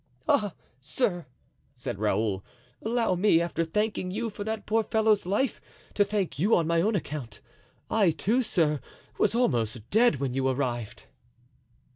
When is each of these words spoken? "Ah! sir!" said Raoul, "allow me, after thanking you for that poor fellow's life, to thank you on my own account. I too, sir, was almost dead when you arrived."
"Ah! 0.27 0.55
sir!" 0.79 1.27
said 1.75 1.99
Raoul, 1.99 2.43
"allow 2.81 3.13
me, 3.13 3.39
after 3.39 3.63
thanking 3.63 4.09
you 4.09 4.31
for 4.31 4.43
that 4.43 4.65
poor 4.65 4.81
fellow's 4.81 5.27
life, 5.27 5.61
to 5.93 6.03
thank 6.03 6.39
you 6.39 6.55
on 6.55 6.65
my 6.65 6.81
own 6.81 6.95
account. 6.95 7.39
I 7.87 8.09
too, 8.09 8.41
sir, 8.41 8.79
was 9.19 9.35
almost 9.35 9.87
dead 9.91 10.15
when 10.15 10.33
you 10.33 10.47
arrived." 10.47 11.05